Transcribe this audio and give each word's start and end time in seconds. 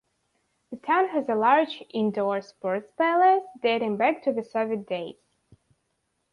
The 0.71 0.77
town 0.77 1.09
has 1.09 1.29
a 1.29 1.35
large 1.35 1.83
indoor 1.91 2.41
sports 2.41 2.91
palace 2.97 3.43
dating 3.61 3.97
back 3.97 4.23
to 4.23 4.33
the 4.33 4.41
Soviet 4.43 4.87
days. 4.87 5.21